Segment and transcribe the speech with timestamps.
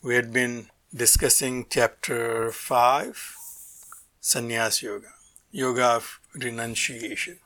[0.00, 3.36] We had been discussing chapter 5,
[4.20, 5.12] Sannyas Yoga,
[5.50, 7.38] Yoga of Renunciation.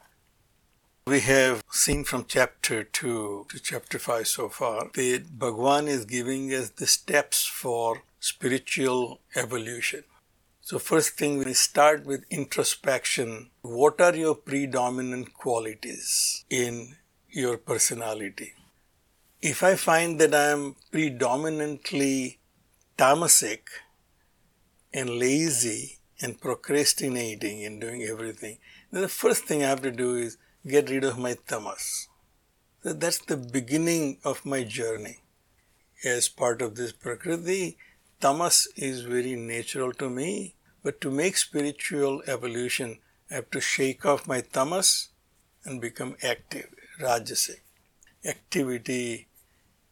[1.06, 6.54] We have seen from chapter 2 to chapter 5 so far that Bhagwan is giving
[6.54, 10.04] us the steps for spiritual evolution.
[10.62, 13.50] So, first thing we start with introspection.
[13.62, 16.96] What are your predominant qualities in
[17.28, 18.54] your personality?
[19.42, 22.38] If I find that I am predominantly
[22.96, 23.68] tamasic
[24.92, 28.58] and lazy and procrastinating and doing everything,
[28.90, 32.08] then the first thing I have to do is get rid of my tamas.
[32.82, 35.18] So that's the beginning of my journey.
[36.04, 37.76] As part of this prakriti,
[38.20, 42.98] tamas is very natural to me, but to make spiritual evolution,
[43.30, 45.08] I have to shake off my tamas
[45.64, 46.68] and become active,
[47.00, 47.60] rajasic.
[48.24, 49.26] Activity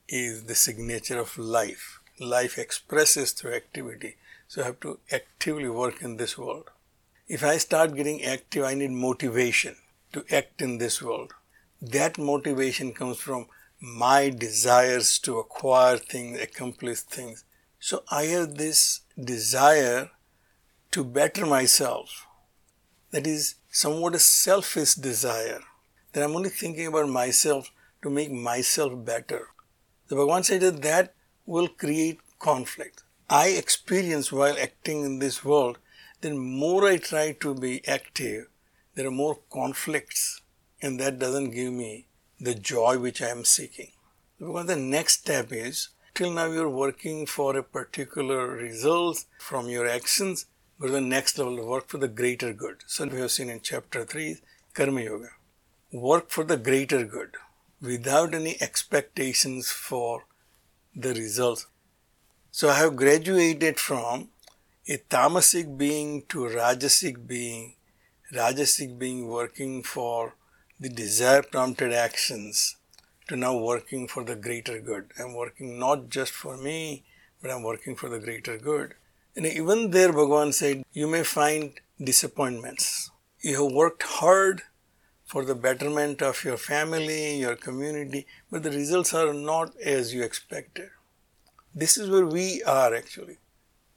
[0.09, 4.17] is the signature of life life expresses through activity.
[4.49, 6.71] So I have to actively work in this world.
[7.27, 9.77] If I start getting active, I need motivation
[10.13, 11.33] to act in this world.
[11.81, 13.47] That motivation comes from
[13.81, 17.45] my desires to acquire things, accomplish things.
[17.81, 20.11] So I have this desire
[20.93, 22.27] to better myself.
[23.11, 25.61] That is somewhat a selfish desire.
[26.13, 27.71] That I'm only thinking about myself
[28.03, 29.49] to make myself better.
[30.09, 31.15] The Bhagavan said that that
[31.47, 33.03] will create conflict.
[33.29, 35.79] I experience while acting in this world,
[36.21, 38.49] then more I try to be active,
[38.95, 40.41] there are more conflicts,
[40.81, 42.07] and that doesn't give me
[42.41, 43.93] the joy which I am seeking.
[44.39, 49.89] Because the next step is till now you're working for a particular result from your
[49.89, 50.47] actions,
[50.79, 52.85] but the next level, work for the greater good.
[52.87, 54.39] So we have seen in chapter 3,
[54.75, 55.31] Karma Yoga.
[55.93, 57.37] Work for the greater good
[57.81, 60.25] without any expectations for
[60.95, 61.67] the results.
[62.51, 64.29] So I have graduated from
[64.89, 67.75] a tamasic being to rajasic being,
[68.33, 70.35] rajasic being working for
[70.79, 72.77] the desire prompted actions
[73.29, 75.11] to now working for the greater good.
[75.19, 77.05] I'm working not just for me,
[77.41, 78.95] but I'm working for the greater good.
[79.35, 83.11] And even there, Bhagavan said, you may find disappointments.
[83.41, 84.63] You have worked hard
[85.25, 90.23] for the betterment of your family, your community, but the results are not as you
[90.23, 90.91] expected.
[91.75, 93.39] This is where we are actually.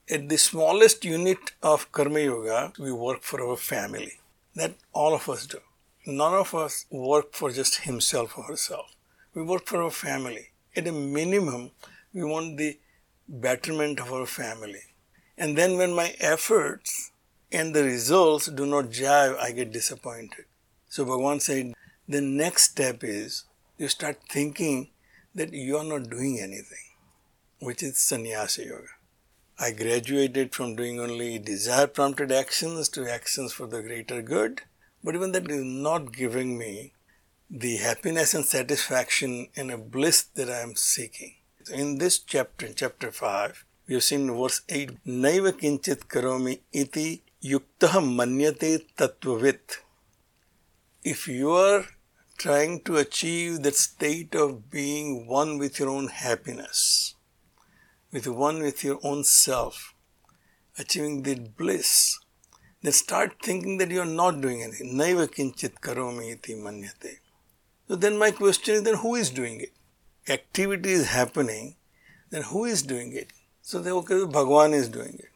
[0.10, 4.14] At the smallest unit of Karma Yoga, we work for our family.
[4.56, 5.60] That all of us do.
[6.06, 8.96] None of us work for just himself or herself.
[9.34, 10.48] We work for our family.
[10.76, 11.72] At a minimum,
[12.14, 12.80] we want the
[13.28, 14.84] betterment of our family.
[15.38, 17.12] And then when my efforts
[17.52, 20.46] and the results do not jive, I get disappointed.
[20.90, 21.74] So Bhagavan said,
[22.08, 23.44] the next step is
[23.78, 24.90] you start thinking
[25.36, 26.88] that you are not doing anything
[27.60, 28.88] which is Sannyasa Yoga.
[29.60, 34.62] I graduated from doing only desire prompted actions to actions for the greater good,
[35.04, 36.94] but even that is not giving me
[37.50, 41.36] the happiness and satisfaction and a bliss that I am seeking.
[41.74, 47.24] In this chapter, in chapter 5, we have seen verse 8 Naiva kinchit karomi iti
[47.44, 49.78] yuktah manyate tattvavit.
[51.10, 51.86] If you are
[52.38, 57.16] trying to achieve that state of being one with your own happiness,
[58.12, 59.94] with one with your own self,
[60.78, 62.20] achieving the bliss,
[62.82, 64.98] then start thinking that you are not doing anything.
[64.98, 67.20] Naiva kinchit karomi iti manyate.
[67.88, 69.72] So then my question is then who is doing it?
[70.28, 71.78] Activity is happening,
[72.32, 73.32] then who is doing it?
[73.62, 75.32] So they okay, Bhagwan is doing it.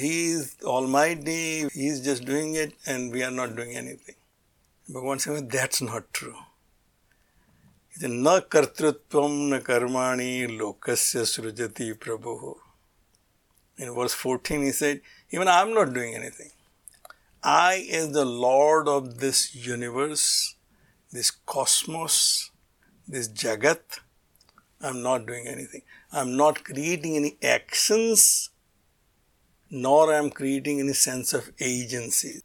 [0.00, 4.14] He is almighty, he is just doing it and we are not doing anything.
[4.91, 6.35] Bhagwan says that's not true.
[8.03, 12.55] न कर्तृत्व न कर्माणि lokasya srujati prabhu.
[13.77, 15.01] In verse 14 he said,
[15.31, 16.51] even I am not doing anything.
[17.43, 20.55] I as the Lord of this universe,
[21.11, 22.51] this cosmos,
[23.07, 23.99] this jagat,
[24.81, 25.81] I am not doing anything.
[26.11, 28.51] I am not creating any actions,
[29.69, 32.41] nor I am creating any sense of agency.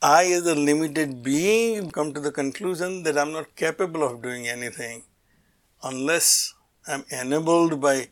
[0.00, 4.46] I, as a limited being, come to the conclusion that I'm not capable of doing
[4.46, 5.02] anything
[5.82, 6.54] unless
[6.86, 8.08] I'm enabled by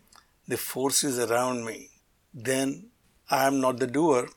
[0.49, 1.91] the forces around me,
[2.35, 2.87] then
[3.31, 4.29] I am not the doer.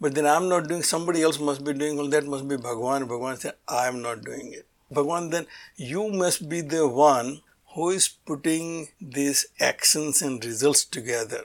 [0.00, 3.06] But then I'm not doing, somebody else must be doing, well, that must be Bhagwan.
[3.08, 4.66] Bhagwan said, I am not doing it.
[4.90, 5.46] Bhagwan, then
[5.76, 7.40] you must be the one
[7.74, 11.44] who is putting these actions and results together.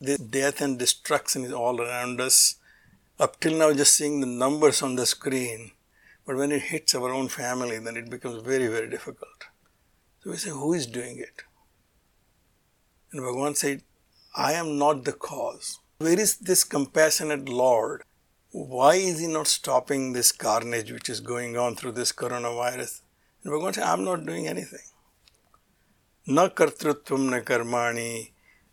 [0.00, 2.56] The death and destruction is all around us.
[3.20, 5.72] Up till now, just seeing the numbers on the screen,
[6.26, 9.44] but when it hits our own family, then it becomes very, very difficult.
[10.22, 11.42] So we say, Who is doing it?
[13.12, 13.82] And Bhagavan said,
[14.34, 15.80] I am not the cause.
[15.98, 18.04] Where is this compassionate Lord?
[18.52, 23.02] Why is He not stopping this carnage which is going on through this coronavirus?
[23.44, 24.86] And Bhagavan said, I'm not doing anything.
[26.26, 28.30] Na kartrutvam na karmani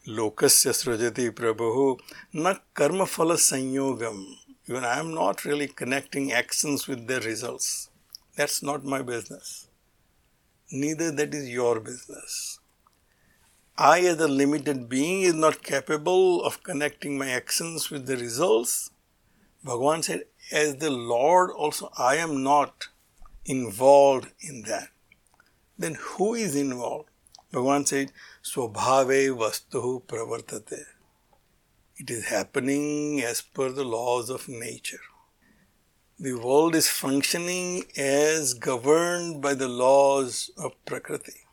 [0.07, 1.99] lokasya srajati prabhu
[2.33, 4.19] na karma phala sanyogam
[4.69, 7.89] even i am not really connecting actions with their results.
[8.35, 9.67] That's not my business.
[10.71, 12.59] Neither that is your business.
[13.77, 18.91] I as a limited being is not capable of connecting my actions with the results.
[19.63, 22.87] Bhagwan said as the lord also i am not
[23.45, 24.89] involved in that.
[25.77, 27.09] Then who is involved?
[27.53, 28.11] Bhagavan said,
[28.43, 30.83] Swabhave vastu pravartate.
[31.95, 34.99] It is happening as per the laws of nature.
[36.19, 41.45] The world is functioning as governed by the laws of Prakriti.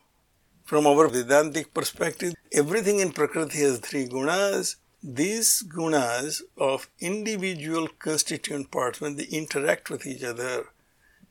[0.65, 4.75] From our Vedantic perspective, everything in Prakriti has three gunas.
[5.01, 10.65] These gunas of individual constituent parts, when they interact with each other,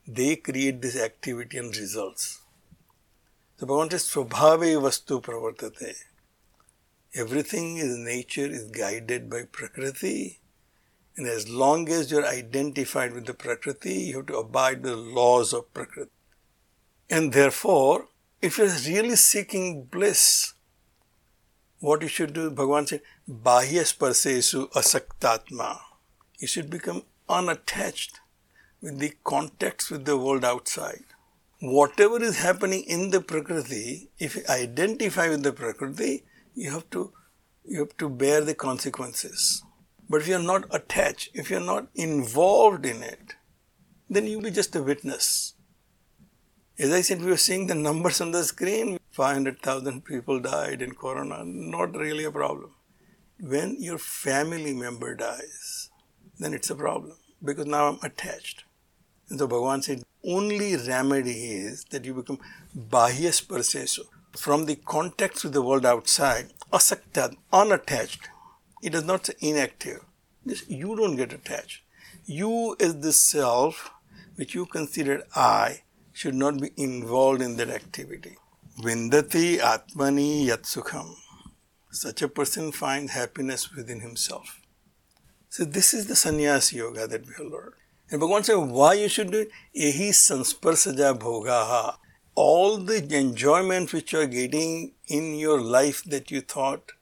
[0.07, 2.41] they create this activity and results.
[3.57, 5.95] So Bhagavan says, Swabhave vastu pravartate.
[7.15, 10.41] Everything in nature is guided by Prakriti.
[11.17, 15.53] And as long as you're identified with the Prakriti, you have to abide the laws
[15.53, 16.11] of Prakriti.
[17.09, 18.09] And therefore,
[18.43, 20.55] if you're really seeking bliss,
[21.79, 25.79] what you should do, Bhagavan said, Bahya sparsesu asaktatma.
[26.41, 28.19] You should become unattached
[28.83, 31.05] with the contacts with the world outside.
[31.61, 36.25] Whatever is happening in the Prakriti, if you identify with the Prakriti,
[36.55, 37.13] you have to
[37.65, 39.63] you have to bear the consequences.
[40.09, 43.35] But if you're not attached, if you're not involved in it,
[44.11, 45.55] then you'll be just a witness.
[46.79, 50.95] As I said, we were seeing the numbers on the screen 500,000 people died in
[50.95, 52.73] Corona, not really a problem.
[53.41, 55.91] When your family member dies,
[56.39, 58.65] then it's a problem because now I'm attached.
[59.29, 62.39] And so Bhagavan said, only remedy is that you become
[62.77, 64.05] bahya sparsesu
[64.37, 68.29] from the context with the world outside, asakta, unattached.
[68.83, 70.05] It does not say inactive.
[70.67, 71.83] You don't get attached.
[72.27, 73.91] You as the self,
[74.37, 75.83] which you consider I,
[76.13, 78.37] should not be involved in that activity.
[78.81, 81.15] Vindati atmani yatsukham.
[81.91, 84.61] Such a person finds happiness within himself.
[85.49, 87.75] So this is the sannyas yoga that we have learned.
[88.21, 89.51] Bhagavan said, why you should do it?
[89.77, 91.97] Ehi sansparsaja bhogaha
[92.35, 96.93] all the enjoyment which you are getting in your life that you thought,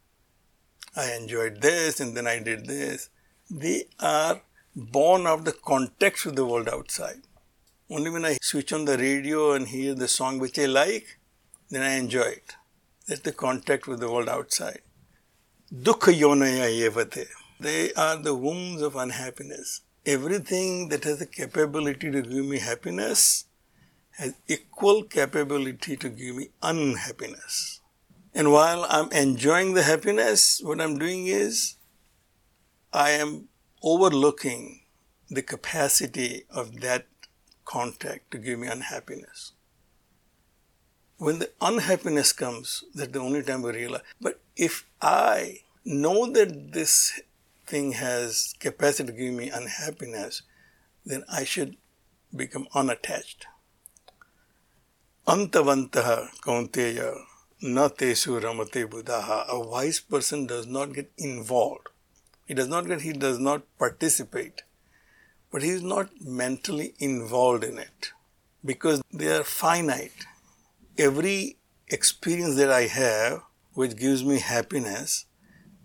[0.95, 3.09] I enjoyed this and then I did this,
[3.51, 4.43] they are
[4.77, 7.23] born of the context with the world outside.
[7.91, 11.19] Only when I switch on the radio and hear the song which I like,
[11.71, 12.57] then I enjoy it.
[13.07, 14.81] That's the contact with the world outside.
[15.73, 17.27] Dukha yonaya yevate.
[17.59, 19.81] They are the wombs of unhappiness.
[20.05, 23.45] Everything that has the capability to give me happiness
[24.19, 27.81] has equal capability to give me unhappiness.
[28.35, 31.77] And while I'm enjoying the happiness, what I'm doing is
[32.93, 33.49] I am
[33.83, 34.81] overlooking
[35.31, 37.07] the capacity of that
[37.65, 39.53] contact to give me unhappiness.
[41.17, 44.03] When the unhappiness comes, that's the only time we realize.
[44.21, 47.21] But if I know that this
[47.73, 50.43] thing has capacity to give me unhappiness,
[51.07, 51.77] then I should
[52.43, 53.47] become unattached.
[55.35, 57.09] Antavantaha kaunteya
[57.63, 59.47] na tesu ramate buddha.
[59.49, 61.89] A wise person does not get involved.
[62.47, 64.63] He does not get, he does not participate.
[65.51, 68.13] But he is not mentally involved in it.
[68.65, 70.27] Because they are finite.
[70.99, 71.57] Every
[71.89, 73.43] experience that I have
[73.75, 75.25] which gives me happiness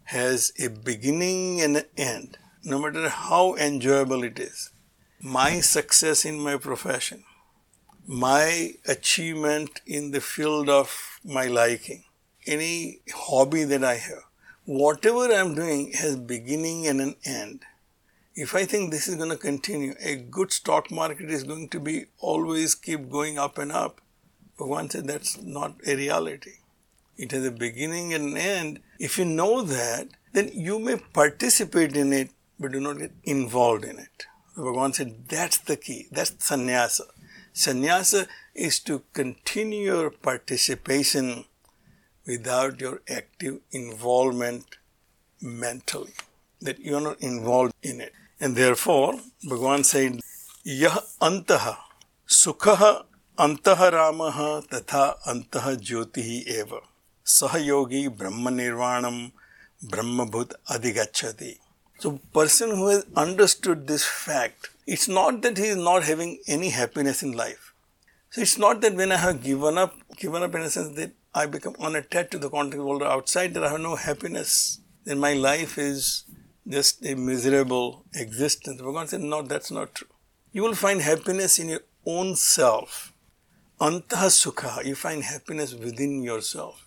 [0.08, 4.70] has a beginning and an end, no matter how enjoyable it is.
[5.20, 7.26] My success in my profession,
[8.08, 12.06] my achievement in the field of my liking,
[12.46, 14.24] any hobby that I have,
[14.64, 17.64] whatever I'm doing has beginning and an end.
[18.34, 21.82] If I think this is going to continue, a good stock market is going to
[21.82, 24.00] be always keep going up and up.
[24.58, 26.60] But one that's not a reality.
[27.18, 31.96] It has a beginning and an end, If you know that, then you may participate
[31.96, 34.25] in it, but do not get involved in it.
[34.58, 36.08] Bhagavan said that's the key.
[36.12, 37.04] That's sannyasa.
[37.54, 41.46] Sannyasa is to continue your participation
[42.25, 44.77] without your active involvement
[45.42, 46.13] mentally.
[46.62, 48.13] That you are not involved in it.
[48.39, 50.20] And therefore, Bhagavan said,
[50.63, 51.77] Yah antaha
[52.27, 53.06] sukha
[53.38, 56.80] antaha ramaha tatha antah jyotihi eva
[57.28, 59.32] sahayogi brahma nirvanam
[59.84, 61.58] brahmabhut adhigachati.
[62.00, 66.70] So, person who has understood this fact, it's not that he is not having any
[66.70, 67.74] happiness in life.
[68.30, 71.12] So, it's not that when I have given up, given up in a sense that
[71.34, 75.34] I become unattached to the contact world outside, that I have no happiness, then my
[75.34, 76.24] life is
[76.68, 78.82] just a miserable existence.
[78.82, 80.08] Bhagavan said, no, that's not true.
[80.52, 83.14] You will find happiness in your own self.
[83.80, 86.87] Antah sukha, you find happiness within yourself.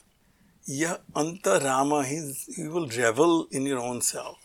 [0.67, 4.39] Ya anta rama, you will revel in your own self.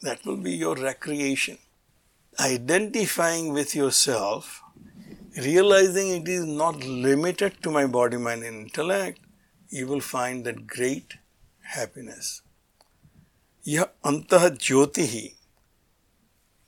[0.00, 1.58] That will be your recreation.
[2.40, 4.62] Identifying with yourself,
[5.36, 9.20] realizing it is not limited to my body, mind, and intellect,
[9.68, 11.14] you will find that great
[11.60, 12.42] happiness.
[13.62, 15.34] Yah antah jyotihi.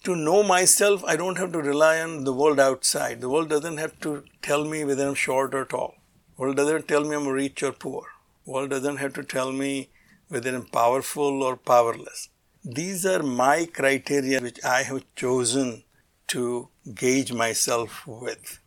[0.04, 3.21] To know myself, I don't have to rely on the world outside.
[3.21, 5.95] The world doesn't have to tell me whether I'm short or tall.
[6.37, 8.04] The world doesn't tell me I'm rich or poor.
[8.50, 9.90] World doesn't have to tell me
[10.28, 12.28] whether I'm powerful or powerless.
[12.64, 15.85] These are my criteria which I have chosen
[16.28, 16.69] to
[17.02, 18.59] gauge myself with.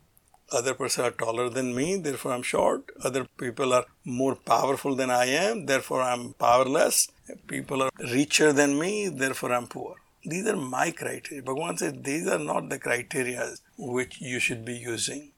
[0.52, 2.92] Other people are taller than me, therefore I'm short.
[3.04, 7.08] Other people are more powerful than I am, therefore I'm powerless.
[7.48, 9.96] People are richer than me, therefore I'm poor.
[10.24, 11.44] These are my criteria.
[11.44, 15.32] Bhagavan says these are not the criteria which you should be using.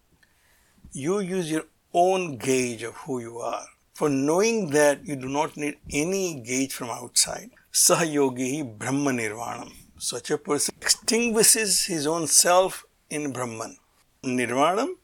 [0.91, 3.65] You use your own gauge of who you are.
[3.95, 7.51] For knowing that you do not need any gauge from outside.
[7.71, 9.71] Sahayogi Brahma Nirvanam.
[9.97, 13.77] Such a person extinguishes his own self in Brahman.
[14.21, 14.95] Nirvanam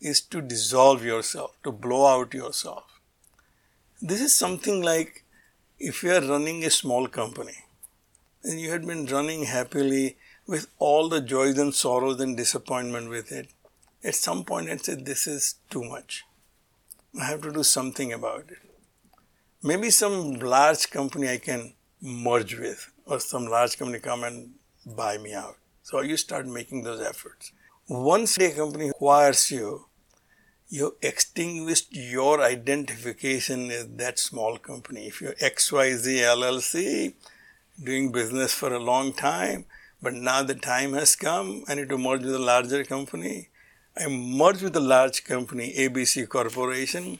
[0.00, 2.82] is to dissolve yourself, to blow out yourself.
[4.02, 5.24] This is something like
[5.78, 7.58] if you are running a small company
[8.42, 10.16] and you had been running happily
[10.48, 13.50] with all the joys and sorrows and disappointment with it,
[14.02, 16.24] at some point I said, This is too much.
[17.18, 18.58] I have to do something about it.
[19.62, 24.52] Maybe some large company I can merge with or some large company come and
[24.86, 25.56] buy me out.
[25.82, 27.52] So you start making those efforts.
[27.88, 29.86] Once a company acquires you,
[30.68, 35.08] you extinguished your identification as that small company.
[35.08, 37.14] If you're XYZ LLC,
[37.82, 39.64] doing business for a long time,
[40.00, 43.48] but now the time has come, I need to merge with a larger company.
[43.96, 47.18] I merge with a large company, ABC Corporation.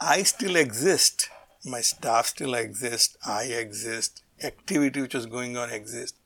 [0.00, 1.28] I still exist
[1.64, 6.18] my staff still exist, I exist, activity which was going on exists.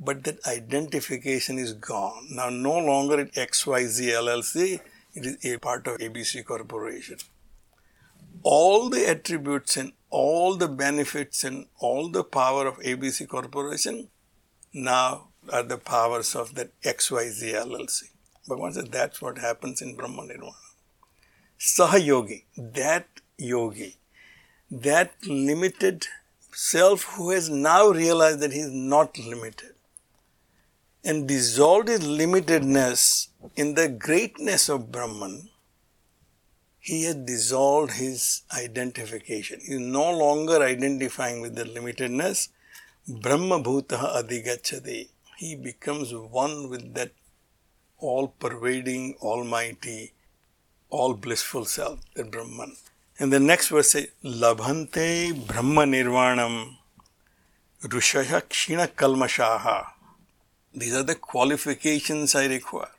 [0.00, 2.28] But that identification is gone.
[2.30, 4.80] Now, no longer at XYZ LLC,
[5.14, 7.18] it is a part of ABC Corporation.
[8.42, 14.08] All the attributes and all the benefits and all the power of ABC Corporation
[14.72, 18.04] now are the powers of that XYZ LLC.
[18.48, 20.52] Bhagavan said that's what happens in Brahma Nirvana.
[21.58, 23.96] Sahayogi, that yogi,
[24.70, 26.06] that limited
[26.52, 29.74] self who has now realized that he is not limited
[31.04, 35.50] and dissolved his limitedness in the greatness of Brahman,
[36.78, 39.60] he has dissolved his identification.
[39.60, 42.48] He is no longer identifying with the limitedness.
[43.06, 45.08] Brahma Bhutaha Adhigachati.
[45.38, 47.12] He becomes one with that
[47.98, 50.12] all pervading, almighty,
[50.90, 52.76] all blissful self, the Brahman.
[53.18, 56.76] And the next verse says, Labhante Brahma Nirvanam
[57.82, 59.86] Rushaya Kshina Kalmashaha.
[60.72, 62.90] These are the qualifications I require.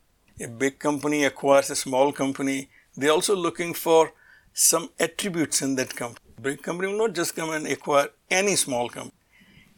[0.42, 2.70] A big company acquires a small company.
[2.96, 4.12] They're also looking for
[4.54, 6.26] some attributes in that company.
[6.42, 9.14] Big company will not just come and acquire any small company.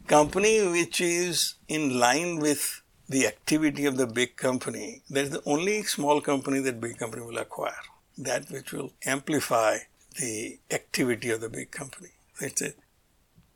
[0.08, 5.02] Company which is in line with the activity of the big company.
[5.10, 7.82] That is the only small company that big company will acquire.
[8.16, 9.78] That which will amplify
[10.18, 12.10] the activity of the big company.
[12.40, 12.74] It's a,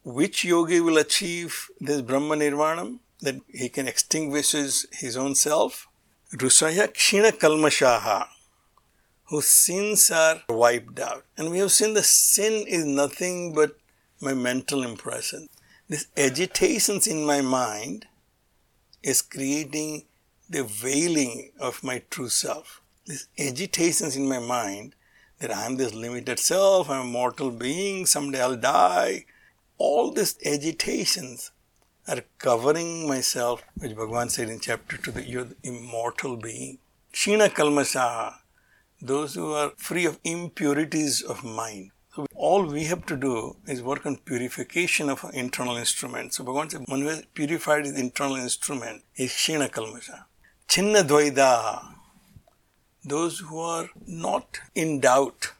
[0.04, 5.88] which yogi will achieve this Brahma Nirvanam, that he can extinguish his, his own self?
[6.32, 8.26] Rusaya Kshina Kalmashaha,
[9.24, 11.24] whose sins are wiped out.
[11.36, 13.76] And we have seen the sin is nothing but
[14.20, 15.48] my mental impression.
[15.88, 18.06] This agitations in my mind
[19.02, 20.04] is creating
[20.48, 22.80] the veiling of my true self.
[23.06, 24.94] These agitations in my mind
[25.38, 29.26] that I am this limited self, I'm a mortal being, someday I'll die.
[29.78, 31.50] All these agitations
[32.08, 36.78] are covering myself, which Bhagavan said in chapter 2 that you're the immortal being.
[37.12, 38.36] Shina Kalmasha,
[39.00, 41.90] those who are free of impurities of mind.
[42.38, 46.36] All we have to do is work on purification of internal instruments.
[46.36, 50.24] So Bhagavan said, one has purified his internal instrument is Shina Kalmasha.
[50.68, 51.94] Chinna Dvaida,
[53.04, 55.52] those who are not in doubt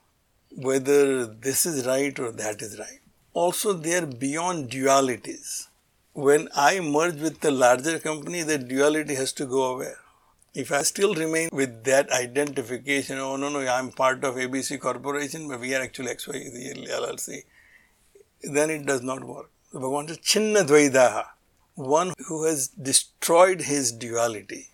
[0.54, 3.00] whether this is right or that is right.
[3.32, 5.68] Also, they are beyond dualities.
[6.12, 9.92] When I merge with the larger company, the duality has to go away.
[10.56, 15.48] If I still remain with that identification, oh no, no, I'm part of ABC Corporation,
[15.48, 17.42] but we are actually XYZ LLC,
[18.42, 19.50] then it does not work.
[19.70, 21.26] So Bhagavan says, Chinna Dvaidaha,
[21.74, 24.68] one who has destroyed his duality.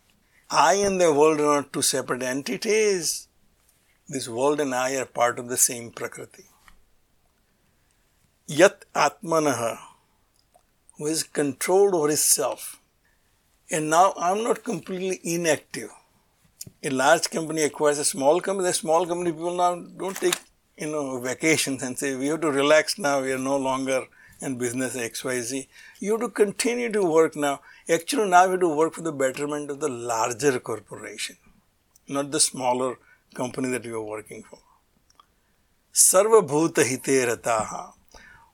[0.49, 3.27] I and the world are not two separate entities.
[4.09, 6.45] This world and I are part of the same Prakriti.
[8.47, 9.79] Yat Atmanaha,
[10.97, 12.79] who is controlled over his self.
[13.73, 15.91] And now I'm not completely inactive.
[16.85, 18.69] A large company acquires a small company.
[18.69, 20.37] The small company people now don't take
[20.77, 23.23] you know vacations and say we have to relax now.
[23.23, 24.05] We are no longer
[24.41, 25.67] in business XYZ.
[26.01, 27.61] You have to continue to work now.
[27.89, 31.37] Actually, now you have to work for the betterment of the larger corporation,
[32.09, 32.99] not the smaller
[33.35, 34.59] company that you are working for.
[35.95, 37.93] Sarva Bhuta Hite Rataha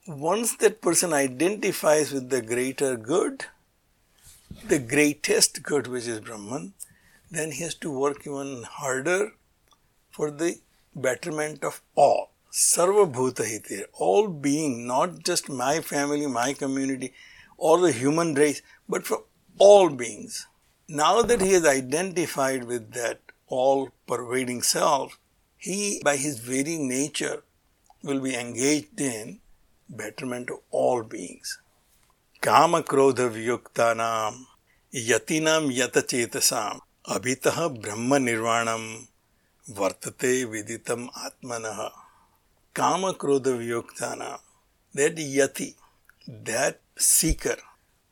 [0.07, 3.45] once that person identifies with the greater good,
[4.67, 6.73] the greatest good which is Brahman,
[7.31, 9.33] then he has to work even harder
[10.09, 10.59] for the
[10.95, 12.31] betterment of all.
[12.51, 17.13] Sarva Bhuta Hite, all being, not just my family, my community,
[17.57, 19.23] or the human race, but for
[19.59, 20.47] all beings.
[20.87, 25.19] Now that he has identified with that all pervading self,
[25.57, 27.43] he, by his very nature,
[28.01, 29.41] will be engaged in
[29.89, 31.59] betterment of all beings.
[32.43, 33.19] काम क्रोध
[33.97, 34.35] नाम
[34.93, 36.79] यतिनाम यत चेतसाम
[37.15, 38.83] अभितः ब्रह्म निर्वाणम
[39.65, 41.81] वर्तते विदितम आत्मनः।
[42.75, 43.47] काम क्रोध
[44.01, 44.37] नाम
[44.95, 45.73] that yati
[46.29, 47.57] that seeker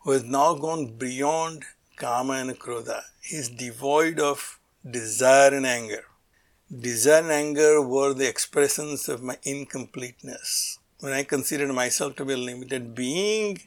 [0.05, 1.63] who is now gone beyond
[1.97, 2.91] kama and krodha
[3.33, 4.43] is devoid of
[4.85, 6.03] desire and anger
[6.71, 12.33] desire and anger were the expression of my incompleteness When I considered myself to be
[12.33, 13.59] a limited being,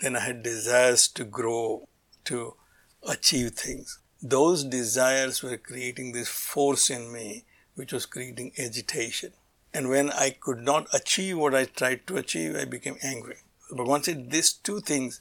[0.00, 1.88] then I had desires to grow,
[2.24, 2.54] to
[3.02, 3.98] achieve things.
[4.22, 9.32] Those desires were creating this force in me, which was creating agitation.
[9.72, 13.36] And when I could not achieve what I tried to achieve, I became angry.
[13.70, 15.20] But once it these two things,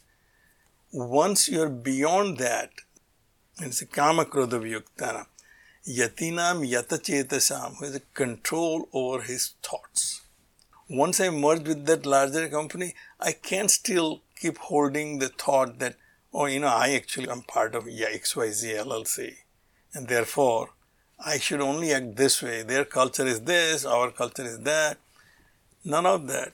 [0.92, 2.72] once you're beyond that,
[3.60, 5.26] it's a kama krodha vyuktana,
[5.88, 10.22] yatinam yatachetasam, who has a control over his thoughts
[10.90, 15.96] once I merge with that larger company, I can still keep holding the thought that,
[16.34, 19.36] oh, you know, I actually am part of XYZ LLC.
[19.94, 20.70] And therefore,
[21.20, 22.62] I should only act this way.
[22.64, 24.98] Their culture is this, our culture is that.
[25.84, 26.54] None of that.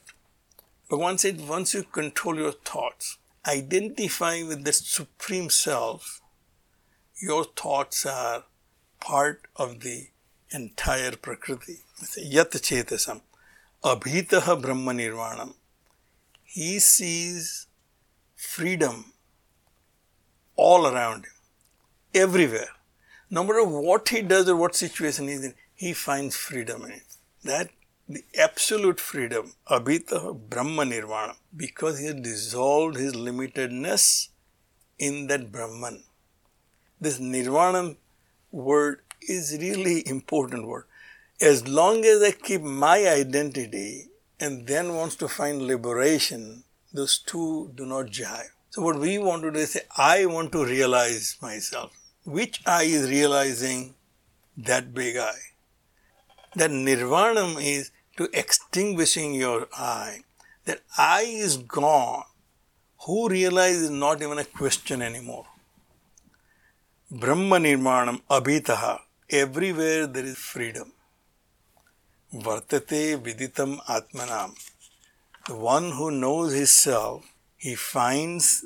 [0.90, 6.22] But once it, once you control your thoughts, identify with the supreme self,
[7.22, 8.46] your thoughts are
[9.00, 10.08] part of the
[10.52, 11.80] entire Prakriti.
[12.18, 13.22] Yat chetasam.
[13.84, 15.56] Abhitaha Brahma Nirvanam.
[16.44, 17.68] He sees
[18.44, 19.14] freedom
[20.56, 21.38] all around him,
[22.14, 22.70] everywhere.
[23.30, 27.16] No matter what he does or what situation he's in, he finds freedom in it.
[27.44, 27.70] That
[28.08, 34.30] the absolute freedom, Abhitaha Brahma Nirvana, because he has dissolved his limitedness
[35.00, 36.04] in that Brahman.
[37.02, 37.96] This Nirvana
[38.52, 40.86] word is really important word
[41.42, 44.08] as long as I keep my identity
[44.40, 48.50] and then wants to find liberation, those two do not jive.
[48.70, 51.92] So what we want to do is say, I want to realize myself.
[52.26, 53.96] Which I is realizing
[54.58, 55.34] that big I?
[56.56, 60.20] That nirvanam is to extinguishing your I.
[60.66, 62.24] That I is gone.
[63.06, 65.46] Who realizes is not even a question anymore.
[67.12, 69.00] Brahma nirvanam abhitaha.
[69.30, 70.94] Everywhere there is freedom.
[72.34, 74.56] Vartate viditam atmanam.
[75.46, 77.26] The one who knows his self,
[77.58, 78.66] he finds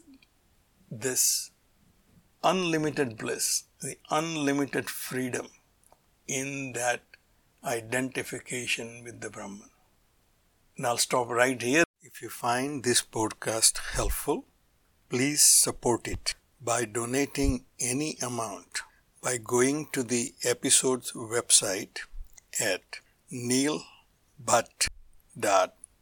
[0.92, 1.50] this
[2.44, 5.48] unlimited bliss, the unlimited freedom
[6.28, 7.02] in that
[7.64, 9.72] identification with the Brahman.
[10.78, 11.84] And I'll stop right here.
[12.04, 14.46] If you find this podcast helpful,
[15.10, 18.82] please support it by donating any amount
[19.24, 22.02] by going to the episode's website
[22.62, 23.00] at